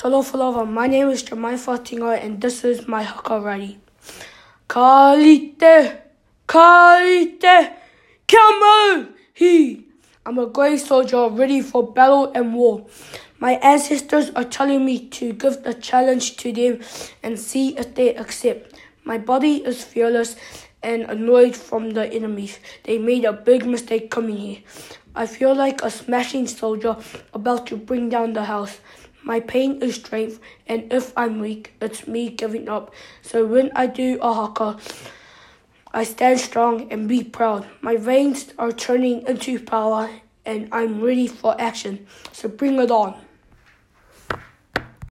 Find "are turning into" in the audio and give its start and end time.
38.58-39.58